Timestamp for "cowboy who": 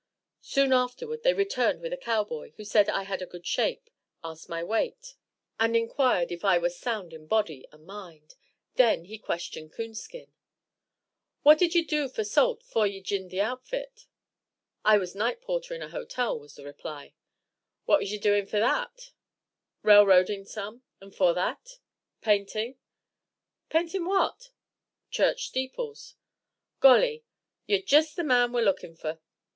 1.95-2.65